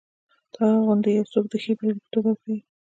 [0.53, 2.57] تا غوندې یو څوک د ښې بېلګې په توګه وښیي.